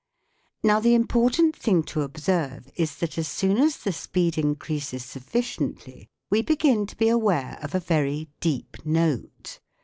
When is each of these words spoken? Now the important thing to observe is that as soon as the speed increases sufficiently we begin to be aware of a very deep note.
Now 0.63 0.79
the 0.79 0.95
important 0.95 1.55
thing 1.55 1.83
to 1.83 2.01
observe 2.01 2.71
is 2.75 2.95
that 2.95 3.19
as 3.19 3.27
soon 3.27 3.59
as 3.59 3.77
the 3.77 3.93
speed 3.93 4.35
increases 4.35 5.05
sufficiently 5.05 6.07
we 6.31 6.41
begin 6.41 6.87
to 6.87 6.97
be 6.97 7.07
aware 7.07 7.59
of 7.61 7.75
a 7.75 7.79
very 7.79 8.27
deep 8.39 8.77
note. 8.83 9.59